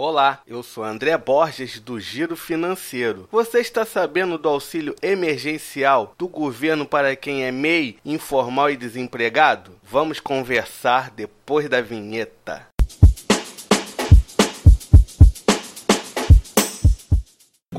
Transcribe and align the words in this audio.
Olá, 0.00 0.42
eu 0.46 0.62
sou 0.62 0.84
André 0.84 1.18
Borges 1.18 1.80
do 1.80 1.98
Giro 1.98 2.36
Financeiro. 2.36 3.28
Você 3.32 3.58
está 3.58 3.84
sabendo 3.84 4.38
do 4.38 4.48
auxílio 4.48 4.94
emergencial 5.02 6.14
do 6.16 6.28
governo 6.28 6.86
para 6.86 7.16
quem 7.16 7.44
é 7.44 7.50
MEI, 7.50 7.98
informal 8.04 8.70
e 8.70 8.76
desempregado? 8.76 9.72
Vamos 9.82 10.20
conversar 10.20 11.10
depois 11.10 11.68
da 11.68 11.80
vinheta. 11.80 12.64